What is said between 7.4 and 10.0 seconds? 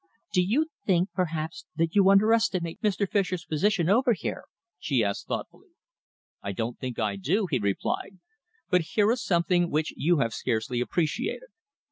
he replied, "but here is something which